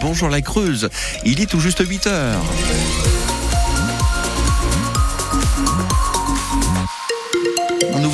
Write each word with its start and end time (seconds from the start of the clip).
Bonjour 0.00 0.28
la 0.28 0.40
Creuse, 0.40 0.88
il 1.24 1.40
est 1.40 1.46
tout 1.46 1.58
juste 1.58 1.84
8 1.84 2.06
heures. 2.06 2.44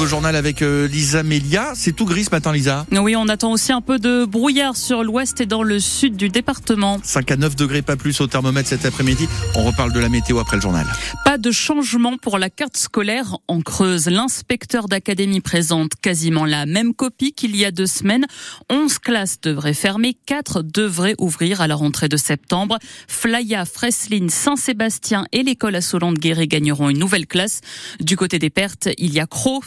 Nouveau 0.05 0.17
journal 0.17 0.37
avec 0.37 0.61
euh, 0.61 0.87
Lisa 0.87 1.23
Melia. 1.23 1.73
C'est 1.75 1.93
tout 1.93 2.05
gris 2.05 2.25
ce 2.25 2.31
matin, 2.31 2.53
Lisa. 2.53 2.85
Oui, 2.93 3.17
on 3.17 3.27
attend 3.29 3.53
aussi 3.53 3.73
un 3.73 3.81
peu 3.81 3.99
de 3.99 4.27
brouillard 4.27 4.77
sur 4.77 5.03
l'ouest 5.03 5.41
et 5.41 5.47
dans 5.47 5.63
le 5.63 5.81
sud 5.81 6.17
du 6.17 6.29
département. 6.29 6.99
5 7.03 7.31
à 7.31 7.37
9 7.37 7.57
degrés, 7.57 7.81
pas 7.81 7.97
plus 7.97 8.21
au 8.21 8.27
thermomètre 8.27 8.69
cet 8.69 8.85
après-midi. 8.85 9.27
On 9.55 9.63
reparle 9.63 9.93
de 9.95 10.01
la 10.01 10.11
météo 10.11 10.41
après 10.41 10.57
le 10.57 10.63
journal. 10.63 10.87
Pas 11.25 11.39
de 11.39 11.51
changement 11.51 12.19
pour 12.19 12.39
la 12.39 12.51
carte 12.51 12.77
scolaire 12.77 13.39
en 13.49 13.63
Creuse. 13.63 14.09
L'inspecteur 14.09 14.89
d'académie 14.89 15.41
présente 15.41 15.93
quasiment 16.03 16.45
la 16.45 16.67
même 16.67 16.93
copie 16.93 17.33
qu'il 17.33 17.57
y 17.57 17.65
a 17.65 17.71
deux 17.71 17.87
semaines. 17.87 18.27
11 18.71 18.99
classes 18.99 19.41
devraient 19.41 19.75
fermer, 19.75 20.15
4 20.27 20.63
devraient 20.63 21.15
ouvrir 21.19 21.63
à 21.63 21.67
la 21.67 21.77
rentrée 21.77 22.09
de 22.11 22.19
septembre. 22.19 22.79
Flaya, 23.09 23.65
Fresline, 23.65 24.29
Saint-Sébastien 24.29 25.27
et 25.33 25.43
l'école 25.43 25.77
à 25.77 25.81
Solande-Guéret 25.81 26.47
gagneront 26.47 26.91
une 26.91 26.99
nouvelle 26.99 27.27
classe. 27.27 27.63
Du 28.01 28.17
côté 28.17 28.39
des 28.39 28.51
pertes, 28.51 28.91
il 28.99 29.15
y 29.15 29.21
a 29.21 29.27
Cros, 29.27 29.63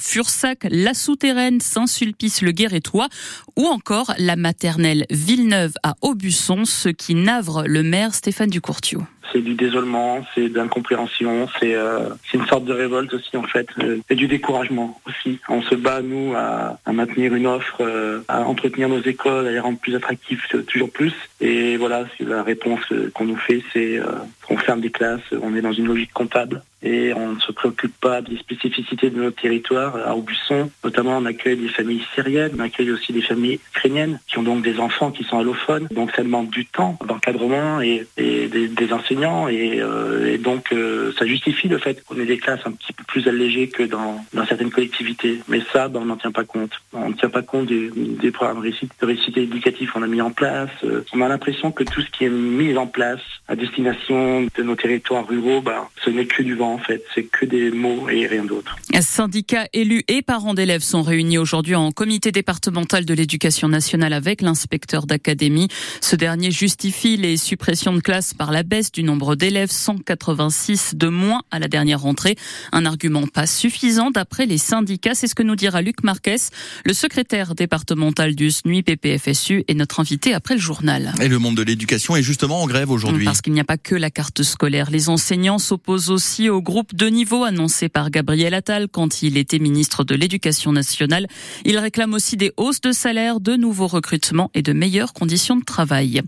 La 0.70 0.94
Souterraine, 0.94 1.62
Saint-Sulpice-le-Guérétois 1.62 3.08
ou 3.56 3.66
encore 3.66 4.14
la 4.18 4.36
maternelle 4.36 5.06
Villeneuve 5.10 5.74
à 5.84 5.96
Aubusson, 6.02 6.66
ce 6.66 6.90
qui 6.90 7.16
navre 7.16 7.64
le 7.66 7.84
maire 7.84 8.14
Stéphane 8.14 8.50
Ducourtiau 8.50 9.04
c'est 9.32 9.42
du 9.42 9.56
désolement, 9.56 10.26
c'est 10.34 10.50
d'incompréhension, 10.50 11.48
c'est 11.60 11.76
euh, 11.76 12.10
une 12.34 12.46
sorte 12.46 12.66
de 12.66 12.74
révolte 12.74 13.14
aussi 13.14 13.36
en 13.36 13.44
fait, 13.44 13.68
euh, 13.80 13.98
et 14.10 14.16
du 14.16 14.28
découragement 14.28 15.00
aussi. 15.06 15.40
On 15.50 15.62
se 15.62 15.76
bat 15.76 16.02
nous 16.02 16.34
à, 16.36 16.80
à 16.86 16.94
maintenir 16.94 17.34
une 17.34 17.48
offre, 17.48 17.82
euh, 17.82 18.22
à 18.28 18.42
entretenir 18.42 18.90
nos 18.90 19.02
écoles, 19.02 19.48
à 19.48 19.52
les 19.52 19.60
rendre 19.60 19.80
plus 19.80 19.96
attractives 19.96 20.42
toujours 20.68 20.92
plus. 20.92 21.14
Et 21.42 21.78
voilà, 21.78 22.06
la 22.20 22.44
réponse 22.44 22.82
qu'on 23.14 23.26
nous 23.26 23.38
fait, 23.38 23.62
c'est 23.74 24.00
qu'on 24.48 24.58
ferme 24.58 24.82
des 24.82 24.90
classes, 24.90 25.22
on 25.42 25.56
est 25.56 25.62
dans 25.62 25.74
une 25.74 25.86
logique 25.86 26.14
comptable 26.14 26.64
et 26.88 27.14
on 27.14 27.34
ne 27.34 27.40
se 27.40 27.52
préoccupe 27.52 27.96
pas 28.00 28.22
des 28.22 28.38
spécificités 28.38 29.10
de 29.10 29.22
notre 29.22 29.42
territoire. 29.42 29.96
À 29.98 30.16
Aubusson, 30.16 30.70
notamment, 30.84 31.18
on 31.18 31.26
accueille 31.26 31.58
des 31.58 31.68
familles 31.68 32.04
syriennes, 32.16 32.54
on 32.58 32.62
accueille 32.62 32.92
aussi 32.92 33.12
des 33.12 33.22
familles 33.22 33.60
ukrainiennes 33.76 34.20
qui 34.28 34.38
ont 34.38 34.44
donc 34.44 34.64
des 34.64 34.80
enfants 34.80 35.12
qui 35.12 35.24
sont 35.26 35.40
allophones. 35.40 35.88
Donc 35.92 36.12
ça 36.16 36.24
demande 36.24 36.50
du 36.50 36.66
temps 36.66 36.98
d'encadrement 37.06 37.82
et, 37.82 38.08
des, 38.18 38.94
enseignants 38.94 39.48
euh, 39.50 40.34
et, 40.34 40.38
donc 40.38 40.72
euh, 40.72 41.12
ça 41.20 41.26
justifie 41.26 41.68
le 41.68 41.78
fait 41.78 42.04
qu'on 42.06 42.18
ait 42.20 42.26
des 42.26 42.38
classes 42.38 42.62
un 42.66 42.72
petit 42.72 42.94
peu 42.94 43.04
plus 43.04 43.28
allégées 43.28 43.68
que 43.68 43.84
dans, 43.84 44.24
certaines 44.48 44.72
collectivités. 44.72 45.42
Mais 45.50 45.62
ça, 45.74 45.90
ben, 45.90 46.00
on 46.02 46.06
n'en 46.06 46.16
tient 46.16 46.32
pas 46.32 46.46
compte. 46.46 46.72
On 46.94 47.10
ne 47.10 47.16
tient 47.16 47.30
pas 47.30 47.42
compte 47.42 47.66
des, 47.68 48.32
programmes 48.32 48.62
de 48.62 49.06
récité 49.06 49.42
éducatifs 49.42 49.92
qu'on 49.92 50.04
a 50.04 50.08
mis 50.08 50.22
en 50.22 50.32
place. 50.32 50.70
Euh, 50.84 51.04
on 51.14 51.22
a 51.22 51.28
l'impression 51.28 51.72
que 51.72 51.84
tout 51.84 52.02
ce 52.02 52.10
qui 52.12 52.26
est 52.26 52.30
mis 52.30 52.78
en 52.78 52.88
place 52.88 53.20
à 53.48 53.56
destination 53.56 54.48
de 54.56 54.64
nos 54.64 54.76
territoires 54.76 55.28
ruraux, 55.28 55.62
ben, 55.62 55.88
ce 56.04 56.10
n'est 56.10 56.26
que 56.26 56.44
du 56.44 56.56
vent 56.56 56.77
en 56.78 56.84
fait. 56.84 57.04
C'est 57.14 57.24
que 57.24 57.46
des 57.46 57.72
mots 57.72 58.10
et 58.10 58.28
rien 58.28 58.46
d'autre. 58.46 58.78
Syndicats, 59.00 59.68
élus 59.74 60.04
et 60.08 60.22
parents 60.22 60.54
d'élèves 60.54 60.82
sont 60.82 61.02
réunis 61.02 61.38
aujourd'hui 61.38 61.76
en 61.76 61.92
comité 61.92 62.32
départemental 62.32 63.06
de 63.06 63.14
l'éducation 63.14 63.68
nationale 63.68 64.14
avec 64.14 64.42
l'inspecteur 64.42 65.06
d'académie. 65.06 65.68
Ce 66.02 66.16
dernier 66.16 66.52
justifie 66.52 67.18
les 67.18 67.38
suppressions 67.38 67.94
de 67.94 68.00
classes 68.00 68.34
par 68.34 68.52
la 68.52 68.64
baisse 68.64 68.92
du 68.92 69.04
nombre 69.04 69.36
d'élèves, 69.36 69.72
186 69.72 70.96
de 70.96 71.08
moins 71.08 71.42
à 71.52 71.60
la 71.60 71.68
dernière 71.68 72.02
rentrée. 72.02 72.36
Un 72.72 72.86
argument 72.86 73.28
pas 73.28 73.48
suffisant 73.48 74.12
d'après 74.12 74.46
les 74.46 74.58
syndicats, 74.58 75.16
c'est 75.16 75.28
ce 75.28 75.36
que 75.36 75.44
nous 75.44 75.56
dira 75.56 75.82
Luc 75.82 76.04
Marquez, 76.04 76.38
le 76.86 76.94
secrétaire 76.94 77.56
départemental 77.56 78.36
du 78.36 78.52
SNUI 78.52 78.84
PPFSU 78.84 79.64
et 79.68 79.74
notre 79.74 80.00
invité 80.00 80.34
après 80.34 80.56
le 80.56 80.62
journal. 80.62 81.14
Et 81.22 81.28
le 81.28 81.40
monde 81.40 81.56
de 81.56 81.64
l'éducation 81.64 82.16
est 82.16 82.24
justement 82.24 82.62
en 82.62 82.68
grève 82.68 82.92
aujourd'hui. 82.92 83.26
Parce 83.26 83.42
qu'il 83.42 83.54
n'y 83.54 83.60
a 83.60 83.66
pas 83.66 83.78
que 83.78 83.96
la 83.96 84.12
carte 84.12 84.44
scolaire. 84.44 84.92
Les 84.92 85.10
enseignants 85.10 85.60
s'opposent 85.60 86.10
aussi 86.10 86.50
au 86.58 86.62
groupe 86.64 86.96
de 86.96 87.06
niveau 87.06 87.44
annoncé 87.44 87.88
par 87.88 88.10
Gabriel 88.10 88.56
Attal 88.56 88.88
quand 88.88 89.22
il 89.22 89.38
était 89.38 89.60
ministre 89.60 90.04
de 90.04 90.16
l'Éducation 90.16 90.72
nationale. 90.72 91.28
Il 91.66 91.78
réclame 91.78 92.16
aussi 92.16 92.36
des 92.36 92.52
hausses 92.58 92.82
de 92.82 92.92
salaire, 92.92 93.40
de 93.40 93.56
nouveaux 93.56 93.86
recrutements 93.86 94.50
et 94.56 94.64
de 94.64 94.74
meilleures 94.74 95.14
conditions 95.14 95.56
de 95.56 95.64
travail. 95.64 96.24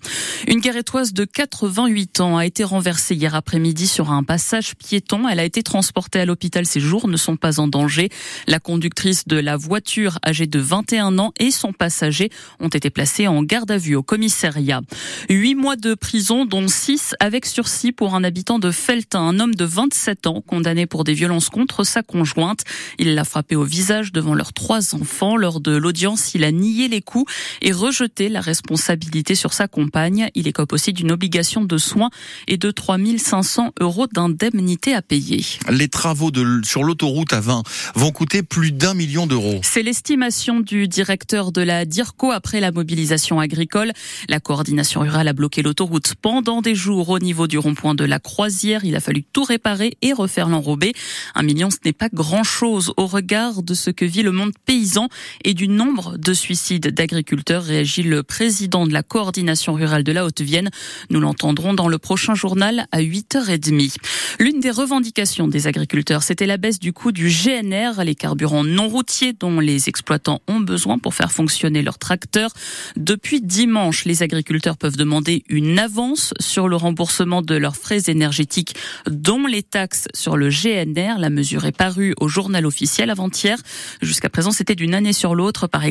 Une 0.48 0.60
guérétoise 0.60 1.14
de 1.14 1.26
88 1.26 2.20
ans 2.20 2.38
a 2.38 2.46
été 2.46 2.64
renversée 2.64 3.16
hier 3.16 3.34
après-midi 3.34 3.88
sur 3.88 4.12
un 4.12 4.22
passage 4.22 4.76
piéton. 4.76 5.28
Elle 5.28 5.40
a 5.40 5.46
été 5.46 5.64
transportée 5.64 6.20
à 6.20 6.26
l'hôpital. 6.26 6.68
Ses 6.68 6.80
jours 6.80 7.08
ne 7.08 7.18
sont 7.18 7.36
pas 7.36 7.60
en 7.60 7.68
danger. 7.68 8.10
La 8.46 8.60
conductrice 8.60 9.28
de 9.28 9.38
la 9.38 9.58
voiture, 9.58 10.20
âgée 10.24 10.46
de 10.46 10.60
21 10.60 11.18
ans, 11.18 11.34
et 11.40 11.50
son 11.50 11.74
passager 11.74 12.30
ont 12.60 12.68
été 12.68 12.92
placés 12.92 13.28
en 13.28 13.42
garde 13.42 13.72
à 13.72 13.80
vue 13.80 13.96
au 13.96 14.04
commissariat. 14.04 14.82
Huit 15.28 15.56
mois 15.56 15.76
de 15.76 15.96
prison, 15.96 16.46
dont 16.46 16.68
six 16.68 17.16
avec 17.20 17.48
sursis 17.48 17.92
pour 17.92 18.14
un 18.14 18.24
habitant 18.24 18.60
de 18.60 18.70
Feltin, 18.70 19.22
un 19.22 19.40
homme 19.40 19.56
de 19.56 19.66
27 19.66 20.19
ans 20.28 20.42
condamné 20.46 20.86
pour 20.86 21.04
des 21.04 21.14
violences 21.14 21.50
contre 21.50 21.84
sa 21.84 22.04
conjointe. 22.04 22.64
Il 22.98 23.16
l'a 23.16 23.24
frappé 23.24 23.56
au 23.56 23.64
visage 23.64 24.12
devant 24.12 24.34
leurs 24.34 24.54
trois 24.54 24.96
enfants. 24.96 25.38
Lors 25.38 25.60
de 25.60 25.76
l'audience, 25.76 26.34
il 26.36 26.44
a 26.44 26.52
nié 26.52 26.88
les 26.88 27.02
coups 27.02 27.32
et 27.62 27.72
rejeté 27.72 28.30
la 28.30 28.42
responsabilité 28.42 29.36
sur 29.36 29.54
sa 29.54 29.68
compagne. 29.68 30.30
Il 30.36 30.48
écope 30.48 30.74
aussi 30.74 30.94
d'une 30.94 31.12
obligation 31.12 31.64
de 31.64 31.78
soins 31.78 32.10
et 32.48 32.58
de 32.58 32.72
3500 32.72 33.74
euros 33.80 34.08
d'indemnité 34.08 34.94
à 34.94 35.02
payer. 35.02 35.44
Les 35.70 35.88
travaux 35.88 36.32
de, 36.32 36.62
sur 36.64 36.84
l'autoroute 36.84 37.34
à 37.34 37.40
20 37.40 37.64
vont 37.96 38.12
coûter 38.12 38.44
plus 38.44 38.72
d'un 38.72 38.94
million 38.94 39.28
d'euros. 39.28 39.60
C'est 39.64 39.84
l'estimation 39.84 40.60
du 40.60 40.88
directeur 40.88 41.52
de 41.52 41.62
la 41.62 41.86
DIRCO 41.86 42.32
après 42.32 42.60
la 42.60 42.72
mobilisation 42.72 43.40
agricole. 43.40 43.92
La 44.28 44.40
coordination 44.40 45.02
rurale 45.02 45.28
a 45.28 45.34
bloqué 45.34 45.62
l'autoroute 45.62 46.16
pendant 46.22 46.62
des 46.62 46.76
jours 46.76 47.10
au 47.10 47.20
niveau 47.20 47.48
du 47.48 47.58
rond-point 47.58 47.96
de 47.96 48.04
la 48.04 48.20
Croisière. 48.20 48.86
Il 48.86 48.96
a 48.96 49.00
fallu 49.00 49.24
tout 49.24 49.44
réparer 49.44 49.98
et 50.02 50.09
refaire 50.14 50.50
l'enrobé. 50.50 50.94
Un 51.36 51.44
million, 51.44 51.70
ce 51.70 51.78
n'est 51.86 51.94
pas 51.94 52.10
grand-chose 52.12 52.94
au 52.98 53.06
regard 53.06 53.64
de 53.64 53.74
ce 53.74 53.90
que 53.90 54.06
vit 54.06 54.24
le 54.24 54.32
monde 54.32 54.52
paysan 54.66 55.10
et 55.44 55.54
du 55.54 55.68
nombre 55.68 56.18
de 56.18 56.34
suicides 56.34 56.88
d'agriculteurs, 56.88 57.64
réagit 57.64 58.04
le 58.04 58.24
président 58.24 58.86
de 58.86 58.94
la 58.94 59.04
coordination 59.04 59.74
rurale 59.74 60.04
de 60.04 60.12
la 60.12 60.26
Haute-Vienne. 60.26 60.70
Nous 61.10 61.20
l'entendrons 61.20 61.74
dans 61.74 61.88
le 61.88 61.98
prochain 61.98 62.36
journal 62.36 62.88
à 62.92 63.02
8h30. 63.02 63.96
L'une 64.40 64.60
des 64.60 64.72
revendications 64.72 65.48
des 65.48 65.68
agriculteurs, 65.68 66.24
c'était 66.24 66.46
la 66.46 66.58
baisse 66.58 66.80
du 66.80 66.94
coût 66.94 67.12
du 67.12 67.30
GNR, 67.30 68.04
les 68.04 68.16
carburants 68.16 68.64
non 68.64 68.88
routiers 68.88 69.34
dont 69.34 69.60
les 69.60 69.90
exploitants 69.90 70.42
ont 70.48 70.60
besoin 70.60 70.98
pour 70.98 71.14
faire 71.14 71.32
fonctionner 71.32 71.82
leurs 71.82 71.98
tracteurs. 71.98 72.52
Depuis 72.96 73.42
dimanche, 73.42 74.06
les 74.06 74.24
agriculteurs 74.24 74.78
peuvent 74.78 74.98
demander 74.98 75.44
une 75.50 75.80
avance 75.80 76.34
sur 76.40 76.68
le 76.68 76.76
remboursement 76.76 77.42
de 77.42 77.56
leurs 77.56 77.76
frais 77.76 78.04
énergétiques, 78.08 78.76
dont 79.10 79.46
les 79.46 79.64
taxes 79.64 79.99
sur 80.14 80.38
le 80.38 80.50
GNR. 80.50 81.18
La 81.18 81.30
mesure 81.30 81.66
est 81.66 81.76
parue 81.76 82.14
au 82.20 82.28
journal 82.28 82.66
officiel 82.66 83.10
avant-hier. 83.10 83.58
Jusqu'à 84.02 84.30
présent, 84.30 84.52
c'était 84.52 84.76
d'une 84.76 84.94
année 84.94 85.14
sur 85.14 85.36
l'autre. 85.36 85.68
Par, 85.68 85.84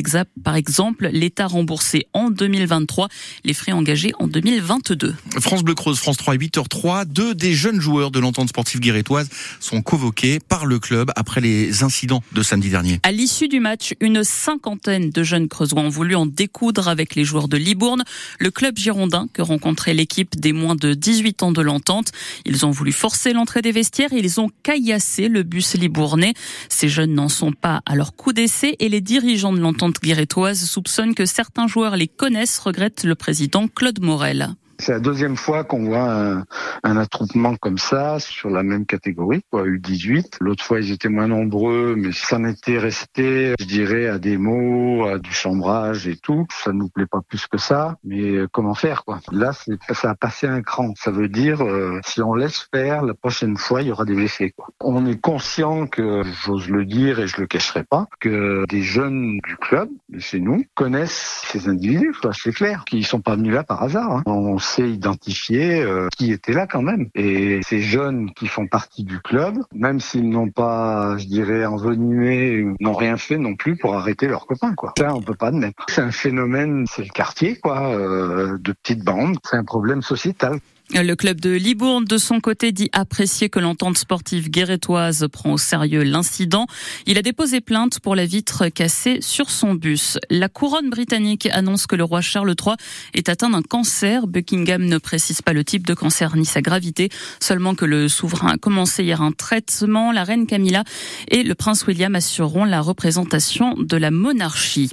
par 0.43 0.55
exemple, 0.55 1.09
l'État 1.11 1.47
remboursait 1.47 2.07
en 2.13 2.29
2023 2.29 3.07
les 3.43 3.53
frais 3.53 3.71
engagés 3.71 4.11
en 4.19 4.27
2022. 4.27 5.15
France 5.39 5.63
Bleu 5.63 5.75
Creuse, 5.75 5.99
France 5.99 6.17
3, 6.17 6.35
8h03. 6.35 7.05
Deux 7.05 7.35
des 7.35 7.53
jeunes 7.53 7.81
joueurs 7.81 8.11
de 8.11 8.19
l'entente 8.19 8.49
sportive 8.49 8.79
guérétoise 8.79 9.29
sont 9.59 9.81
convoqués 9.81 10.39
par 10.39 10.65
le 10.65 10.79
club 10.79 11.11
après 11.15 11.41
les 11.41 11.83
incidents 11.83 12.23
de 12.31 12.41
samedi 12.41 12.69
dernier. 12.69 12.99
À 13.03 13.11
l'issue 13.11 13.47
du 13.47 13.59
match, 13.59 13.93
une 13.99 14.23
cinquantaine 14.23 15.09
de 15.09 15.23
jeunes 15.23 15.47
creusois 15.47 15.81
ont 15.81 15.89
voulu 15.89 16.15
en 16.15 16.25
découdre 16.25 16.87
avec 16.87 17.15
les 17.15 17.23
joueurs 17.23 17.47
de 17.47 17.57
Libourne, 17.57 18.03
le 18.39 18.51
club 18.51 18.77
girondin 18.77 19.27
que 19.33 19.41
rencontrait 19.41 19.93
l'équipe 19.93 20.39
des 20.39 20.53
moins 20.53 20.75
de 20.75 20.93
18 20.93 21.43
ans 21.43 21.51
de 21.51 21.61
l'entente. 21.61 22.11
Ils 22.45 22.65
ont 22.65 22.71
voulu 22.71 22.91
forcer 22.91 23.33
l'entrée 23.33 23.61
des 23.61 23.71
vestiaires 23.71 23.98
ils 24.11 24.39
ont 24.39 24.49
caillassé 24.63 25.27
le 25.27 25.43
bus 25.43 25.75
libournais. 25.75 26.33
Ces 26.69 26.89
jeunes 26.89 27.13
n'en 27.13 27.29
sont 27.29 27.51
pas 27.51 27.81
à 27.85 27.95
leur 27.95 28.15
coup 28.15 28.33
d'essai 28.33 28.75
et 28.79 28.89
les 28.89 29.01
dirigeants 29.01 29.53
de 29.53 29.59
l'entente 29.59 30.01
guérétoise 30.01 30.63
soupçonnent 30.63 31.15
que 31.15 31.25
certains 31.25 31.67
joueurs 31.67 31.97
les 31.97 32.07
connaissent, 32.07 32.59
regrette 32.59 33.03
le 33.03 33.15
président 33.15 33.67
Claude 33.67 34.01
Morel. 34.01 34.55
C'est 34.81 34.93
la 34.93 34.99
deuxième 35.01 35.35
fois 35.35 35.65
qu'on 35.65 35.83
voit 35.83 36.09
un, 36.09 36.45
un, 36.83 36.97
attroupement 36.97 37.57
comme 37.57 37.77
ça 37.77 38.17
sur 38.19 38.49
la 38.49 38.63
même 38.63 38.85
catégorie, 38.85 39.41
quoi, 39.51 39.65
U18. 39.65 40.37
L'autre 40.39 40.63
fois, 40.63 40.79
ils 40.79 40.93
étaient 40.93 41.09
moins 41.09 41.27
nombreux, 41.27 41.95
mais 41.97 42.13
ça 42.13 42.37
en 42.37 42.45
était 42.45 42.77
resté, 42.77 43.55
je 43.59 43.65
dirais, 43.65 44.07
à 44.07 44.19
des 44.19 44.37
mots, 44.37 45.05
à 45.05 45.19
du 45.19 45.33
chambrage 45.33 46.07
et 46.07 46.15
tout. 46.15 46.47
Ça 46.63 46.71
nous 46.71 46.87
plaît 46.87 47.07
pas 47.07 47.19
plus 47.27 47.45
que 47.45 47.57
ça, 47.57 47.97
mais 48.05 48.45
comment 48.53 48.73
faire, 48.73 49.03
quoi? 49.03 49.19
Là, 49.33 49.51
ça 49.91 50.11
a 50.11 50.15
passé 50.15 50.47
un 50.47 50.61
cran. 50.61 50.93
Ça 50.95 51.11
veut 51.11 51.27
dire, 51.27 51.61
euh, 51.61 51.99
si 52.05 52.21
on 52.21 52.33
laisse 52.33 52.67
faire, 52.73 53.03
la 53.03 53.13
prochaine 53.13 53.57
fois, 53.57 53.81
il 53.81 53.89
y 53.89 53.91
aura 53.91 54.05
des 54.05 54.15
blessés, 54.15 54.51
quoi. 54.55 54.67
On 54.79 55.05
est 55.05 55.19
conscient 55.19 55.87
que, 55.87 56.23
j'ose 56.45 56.69
le 56.69 56.85
dire 56.85 57.19
et 57.19 57.27
je 57.27 57.41
le 57.41 57.47
cacherai 57.47 57.83
pas, 57.83 58.07
que 58.21 58.63
des 58.69 58.81
jeunes 58.81 59.39
du 59.45 59.57
club, 59.57 59.89
chez 60.19 60.39
nous, 60.39 60.63
connaissent 60.75 61.43
ces 61.47 61.67
individus, 61.67 62.13
c'est 62.31 62.53
clair, 62.53 62.85
qui 62.85 63.03
sont 63.03 63.19
pas 63.21 63.35
venus 63.35 63.53
là 63.53 63.63
par 63.63 63.83
hasard. 63.83 64.17
Hein. 64.17 64.23
Sait 64.69 64.89
identifier 64.89 65.81
euh, 65.81 66.07
qui 66.17 66.31
était 66.31 66.53
là 66.53 66.67
quand 66.67 66.81
même. 66.81 67.09
Et 67.15 67.59
ces 67.63 67.81
jeunes 67.81 68.31
qui 68.33 68.47
font 68.47 68.67
partie 68.67 69.03
du 69.03 69.19
club, 69.19 69.57
même 69.73 69.99
s'ils 69.99 70.29
n'ont 70.29 70.49
pas, 70.49 71.17
je 71.17 71.25
dirais, 71.25 71.65
envenimé, 71.65 72.65
n'ont 72.79 72.93
rien 72.93 73.17
fait 73.17 73.37
non 73.37 73.55
plus 73.55 73.75
pour 73.77 73.95
arrêter 73.95 74.27
leurs 74.27 74.45
copains, 74.45 74.73
quoi. 74.75 74.93
Ça, 74.97 75.13
on 75.13 75.21
peut 75.21 75.35
pas 75.35 75.47
admettre. 75.47 75.85
C'est 75.89 76.01
un 76.01 76.11
phénomène, 76.11 76.85
c'est 76.87 77.03
le 77.03 77.09
quartier, 77.09 77.55
quoi, 77.55 77.89
euh, 77.89 78.57
de 78.59 78.71
petites 78.73 79.03
bandes. 79.03 79.37
C'est 79.43 79.57
un 79.57 79.63
problème 79.63 80.01
sociétal. 80.01 80.59
Le 80.91 81.13
club 81.13 81.39
de 81.39 81.51
Libourne, 81.51 82.03
de 82.03 82.17
son 82.17 82.39
côté, 82.39 82.71
dit 82.71 82.89
apprécier 82.93 83.47
que 83.47 83.59
l'entente 83.59 83.97
sportive 83.99 84.49
guérétoise 84.49 85.27
prend 85.31 85.53
au 85.53 85.57
sérieux 85.57 86.01
l'incident. 86.01 86.65
Il 87.05 87.19
a 87.19 87.21
déposé 87.21 87.61
plainte 87.61 87.99
pour 87.99 88.15
la 88.15 88.25
vitre 88.25 88.69
cassée 88.69 89.19
sur 89.21 89.51
son 89.51 89.75
bus. 89.75 90.17
La 90.31 90.49
couronne 90.49 90.89
britannique 90.89 91.47
annonce 91.51 91.85
que 91.85 91.95
le 91.95 92.03
roi 92.03 92.21
Charles 92.21 92.55
III 92.59 92.75
est 93.13 93.29
atteint 93.29 93.51
d'un 93.51 93.61
cancer. 93.61 94.25
Buckingham 94.25 94.83
ne 94.83 94.97
précise 94.97 95.43
pas 95.43 95.53
le 95.53 95.63
type 95.63 95.85
de 95.85 95.93
cancer 95.93 96.35
ni 96.35 96.45
sa 96.45 96.61
gravité, 96.61 97.09
seulement 97.39 97.75
que 97.75 97.85
le 97.85 98.07
souverain 98.07 98.53
a 98.53 98.57
commencé 98.57 99.03
hier 99.03 99.21
un 99.21 99.31
traitement. 99.31 100.11
La 100.11 100.23
reine 100.23 100.47
Camilla 100.47 100.83
et 101.27 101.43
le 101.43 101.53
prince 101.53 101.85
William 101.85 102.15
assureront 102.15 102.65
la 102.65 102.81
représentation 102.81 103.75
de 103.77 103.95
la 103.95 104.09
monarchie. 104.09 104.89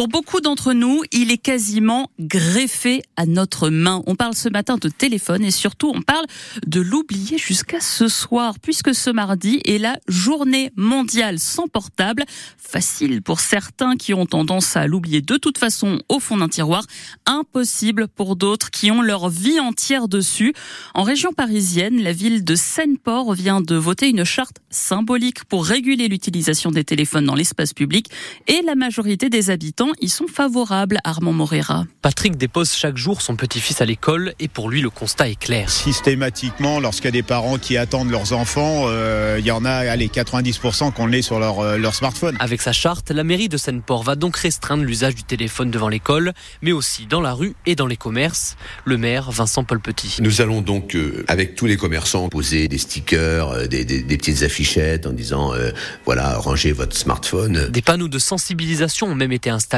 Pour 0.00 0.08
beaucoup 0.08 0.40
d'entre 0.40 0.72
nous, 0.72 1.02
il 1.12 1.30
est 1.30 1.36
quasiment 1.36 2.10
greffé 2.18 3.02
à 3.18 3.26
notre 3.26 3.68
main. 3.68 4.02
On 4.06 4.14
parle 4.14 4.34
ce 4.34 4.48
matin 4.48 4.78
de 4.78 4.88
téléphone 4.88 5.44
et 5.44 5.50
surtout 5.50 5.92
on 5.94 6.00
parle 6.00 6.24
de 6.66 6.80
l'oublier 6.80 7.36
jusqu'à 7.36 7.80
ce 7.80 8.08
soir 8.08 8.58
puisque 8.60 8.94
ce 8.94 9.10
mardi 9.10 9.60
est 9.66 9.76
la 9.76 9.98
journée 10.08 10.72
mondiale 10.74 11.38
sans 11.38 11.68
portable. 11.68 12.24
Facile 12.56 13.20
pour 13.20 13.40
certains 13.40 13.96
qui 13.96 14.14
ont 14.14 14.24
tendance 14.24 14.74
à 14.74 14.86
l'oublier 14.86 15.20
de 15.20 15.36
toute 15.36 15.58
façon 15.58 16.00
au 16.08 16.18
fond 16.18 16.38
d'un 16.38 16.48
tiroir. 16.48 16.82
Impossible 17.26 18.08
pour 18.08 18.36
d'autres 18.36 18.70
qui 18.70 18.90
ont 18.90 19.02
leur 19.02 19.28
vie 19.28 19.60
entière 19.60 20.08
dessus. 20.08 20.54
En 20.94 21.02
région 21.02 21.34
parisienne, 21.34 22.02
la 22.02 22.14
ville 22.14 22.42
de 22.42 22.54
Seine-Port 22.54 23.34
vient 23.34 23.60
de 23.60 23.74
voter 23.74 24.08
une 24.08 24.24
charte 24.24 24.62
symbolique 24.70 25.44
pour 25.44 25.66
réguler 25.66 26.08
l'utilisation 26.08 26.70
des 26.70 26.84
téléphones 26.84 27.26
dans 27.26 27.34
l'espace 27.34 27.74
public 27.74 28.06
et 28.46 28.62
la 28.62 28.76
majorité 28.76 29.28
des 29.28 29.50
habitants 29.50 29.89
y 30.00 30.08
sont 30.08 30.26
favorables, 30.26 30.98
Armand 31.04 31.32
Morera. 31.32 31.84
Patrick 32.02 32.36
dépose 32.36 32.72
chaque 32.72 32.96
jour 32.96 33.22
son 33.22 33.36
petit-fils 33.36 33.80
à 33.80 33.84
l'école 33.84 34.34
et 34.38 34.48
pour 34.48 34.70
lui 34.70 34.80
le 34.80 34.90
constat 34.90 35.28
est 35.28 35.38
clair. 35.38 35.70
Systématiquement, 35.70 36.80
lorsqu'il 36.80 37.06
y 37.06 37.08
a 37.08 37.12
des 37.12 37.22
parents 37.22 37.58
qui 37.58 37.76
attendent 37.76 38.10
leurs 38.10 38.32
enfants, 38.32 38.84
euh, 38.86 39.36
il 39.38 39.46
y 39.46 39.50
en 39.50 39.64
a 39.64 39.70
allez, 39.70 40.08
90% 40.08 40.92
qu'on 40.92 41.06
l'est 41.06 41.22
sur 41.22 41.38
leur, 41.38 41.60
euh, 41.60 41.76
leur 41.76 41.94
smartphone. 41.94 42.36
Avec 42.40 42.62
sa 42.62 42.72
charte, 42.72 43.10
la 43.10 43.24
mairie 43.24 43.48
de 43.48 43.56
Seine-Port 43.56 44.02
va 44.02 44.16
donc 44.16 44.36
restreindre 44.36 44.84
l'usage 44.84 45.14
du 45.14 45.24
téléphone 45.24 45.70
devant 45.70 45.88
l'école, 45.88 46.32
mais 46.62 46.72
aussi 46.72 47.06
dans 47.06 47.20
la 47.20 47.32
rue 47.32 47.54
et 47.66 47.74
dans 47.74 47.86
les 47.86 47.96
commerces. 47.96 48.56
Le 48.84 48.96
maire, 48.96 49.30
Vincent 49.30 49.64
Paul 49.64 49.80
Petit. 49.80 50.16
Nous 50.20 50.40
allons 50.40 50.60
donc, 50.60 50.94
euh, 50.94 51.24
avec 51.28 51.54
tous 51.54 51.66
les 51.66 51.76
commerçants, 51.76 52.28
poser 52.28 52.68
des 52.68 52.78
stickers, 52.78 53.50
euh, 53.50 53.66
des, 53.66 53.84
des, 53.84 54.02
des, 54.02 54.16
petites 54.16 54.42
affichettes 54.42 55.06
en 55.06 55.12
disant, 55.12 55.54
euh, 55.54 55.70
voilà, 56.04 56.36
rangez 56.36 56.72
votre 56.72 56.96
smartphone. 56.96 57.68
Des 57.70 57.82
panneaux 57.82 58.08
de 58.08 58.18
sensibilisation 58.18 59.06
ont 59.06 59.14
même 59.14 59.32
été 59.32 59.50
installés. 59.50 59.69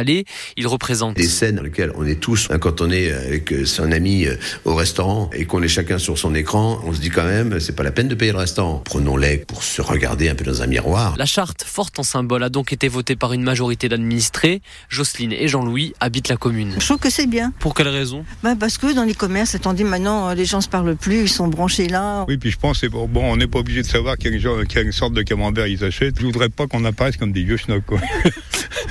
Ils 0.56 0.66
représentent 0.66 1.16
des 1.16 1.24
scènes 1.24 1.56
dans 1.56 1.62
lesquelles 1.62 1.92
on 1.96 2.06
est 2.06 2.20
tous, 2.20 2.48
hein, 2.50 2.58
quand 2.58 2.80
on 2.80 2.90
est 2.90 3.12
avec 3.12 3.54
son 3.64 3.92
ami 3.92 4.26
au 4.64 4.74
restaurant 4.74 5.30
et 5.32 5.44
qu'on 5.44 5.62
est 5.62 5.68
chacun 5.68 5.98
sur 5.98 6.18
son 6.18 6.34
écran, 6.34 6.80
on 6.84 6.92
se 6.92 7.00
dit 7.00 7.10
quand 7.10 7.24
même, 7.24 7.60
c'est 7.60 7.74
pas 7.74 7.82
la 7.82 7.92
peine 7.92 8.08
de 8.08 8.14
payer 8.14 8.32
le 8.32 8.38
restaurant. 8.38 8.82
Prenons-les 8.84 9.38
pour 9.38 9.62
se 9.62 9.82
regarder 9.82 10.28
un 10.28 10.34
peu 10.34 10.44
dans 10.44 10.62
un 10.62 10.66
miroir. 10.66 11.14
La 11.18 11.26
charte, 11.26 11.64
forte 11.64 11.98
en 11.98 12.02
symbole, 12.02 12.42
a 12.42 12.48
donc 12.48 12.72
été 12.72 12.88
votée 12.88 13.16
par 13.16 13.32
une 13.32 13.42
majorité 13.42 13.88
d'administrés. 13.88 14.62
Jocelyne 14.88 15.32
et 15.32 15.48
Jean-Louis 15.48 15.94
habitent 16.00 16.28
la 16.28 16.36
commune. 16.36 16.74
Je 16.78 16.84
trouve 16.84 16.98
que 16.98 17.10
c'est 17.10 17.26
bien. 17.26 17.52
Pour 17.58 17.74
quelle 17.74 17.88
raison 17.88 18.24
bah 18.42 18.54
Parce 18.58 18.78
que 18.78 18.94
dans 18.94 19.04
les 19.04 19.14
commerces, 19.14 19.54
étant 19.54 19.74
dit 19.74 19.84
maintenant, 19.84 20.32
les 20.32 20.44
gens 20.44 20.60
se 20.60 20.68
parlent 20.68 20.96
plus, 20.96 21.22
ils 21.22 21.28
sont 21.28 21.48
branchés 21.48 21.88
là. 21.88 22.24
Oui, 22.28 22.38
puis 22.38 22.50
je 22.50 22.58
pense, 22.58 22.84
bon, 22.84 23.06
bon 23.06 23.32
on 23.32 23.36
n'est 23.36 23.46
pas 23.46 23.58
obligé 23.58 23.82
de 23.82 23.86
savoir 23.86 24.16
quelle, 24.18 24.40
quelle 24.68 24.92
sorte 24.92 25.14
de 25.14 25.22
camembert 25.22 25.66
ils 25.66 25.84
achètent. 25.84 26.18
Je 26.18 26.24
voudrais 26.24 26.48
pas 26.48 26.66
qu'on 26.66 26.84
apparaisse 26.84 27.16
comme 27.16 27.32
des 27.32 27.44
vieux 27.44 27.56
schnocks. 27.56 27.84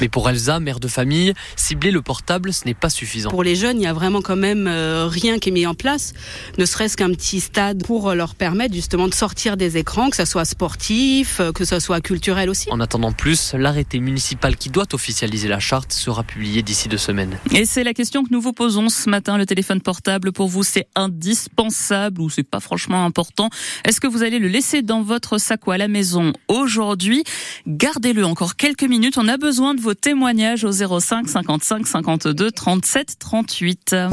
Mais 0.02 0.10
pour 0.10 0.30
Elsa, 0.30 0.60
mère 0.60 0.80
de 0.80 0.88
famille, 0.92 1.34
cibler 1.56 1.90
le 1.90 2.02
portable, 2.02 2.54
ce 2.54 2.66
n'est 2.66 2.76
pas 2.76 2.90
suffisant. 2.90 3.32
Pour 3.32 3.44
les 3.44 3.56
jeunes, 3.56 3.80
il 3.80 3.84
y 3.84 3.88
a 3.88 3.94
vraiment 3.94 4.22
quand 4.22 4.36
même 4.36 4.68
euh, 4.68 5.08
rien 5.08 5.40
qui 5.40 5.50
est 5.50 5.52
mis 5.52 5.66
en 5.66 5.74
place, 5.74 6.14
ne 6.58 6.66
serait-ce 6.66 6.96
qu'un 6.96 7.10
petit 7.10 7.40
stade 7.40 7.84
pour 7.84 8.14
leur 8.14 8.36
permettre 8.36 8.76
justement 8.76 9.08
de 9.08 9.14
sortir 9.14 9.58
des 9.58 9.78
écrans, 9.78 10.10
que 10.10 10.18
ce 10.18 10.26
soit 10.26 10.46
sportif, 10.46 11.40
euh, 11.40 11.52
que 11.52 11.66
ce 11.66 11.80
soit 11.80 12.02
culturel 12.02 12.50
aussi. 12.50 12.70
En 12.72 12.80
attendant 12.80 13.12
plus, 13.12 13.54
l'arrêté 13.54 14.00
municipal 14.00 14.56
qui 14.56 14.70
doit 14.70 14.94
officialiser 14.94 15.48
la 15.48 15.60
charte 15.60 15.94
sera 15.94 16.24
publié 16.24 16.62
d'ici 16.62 16.88
deux 16.88 16.98
semaines. 16.98 17.38
Et 17.54 17.66
c'est 17.66 17.84
la 17.84 17.94
question 17.94 18.24
que 18.24 18.30
nous 18.32 18.42
vous 18.42 18.54
posons 18.54 18.90
ce 18.90 19.10
matin. 19.10 19.38
Le 19.38 19.46
téléphone 19.46 19.82
portable, 19.82 20.32
pour 20.32 20.48
vous, 20.48 20.64
c'est 20.64 20.88
indispensable 20.96 22.22
ou 22.22 22.30
c'est 22.30 22.44
pas 22.44 22.60
franchement 22.60 23.06
important? 23.06 23.50
Est-ce 23.86 24.00
que 24.00 24.08
vous 24.08 24.24
allez 24.24 24.40
le 24.40 24.48
laisser 24.48 24.82
dans 24.82 25.02
votre 25.02 25.38
sac 25.38 25.66
ou 25.68 25.72
à 25.72 25.78
la 25.78 25.88
maison 25.88 26.34
aujourd'hui? 26.48 27.24
Gardez-le 27.68 28.26
encore 28.26 28.56
quelques 28.56 28.84
minutes. 28.84 29.18
On 29.18 29.28
a 29.28 29.38
besoin 29.38 29.74
de 29.74 29.82
vos 29.82 29.94
témoignages 29.94 30.64
au 30.64 30.72
05 30.88 31.28
55 31.28 31.88
52 31.88 32.52
37 32.52 33.18
38. 33.20 34.10